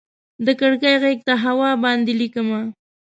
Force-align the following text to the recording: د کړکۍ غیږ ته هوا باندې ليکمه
د 0.45 0.47
کړکۍ 0.59 0.95
غیږ 1.03 1.19
ته 1.27 1.33
هوا 1.45 1.71
باندې 1.83 2.11
ليکمه 2.21 2.61